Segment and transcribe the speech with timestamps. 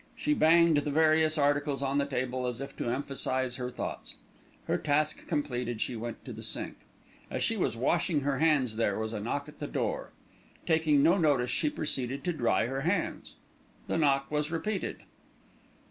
[0.15, 4.15] She banged the various articles on the table as if to emphasise her thoughts.
[4.65, 6.77] Her task completed, she went to the sink.
[7.29, 10.11] As she was washing her hands there was a knock at the kitchen door.
[10.65, 13.35] Taking no notice she proceeded to dry her hands.
[13.85, 15.03] The knock was repeated.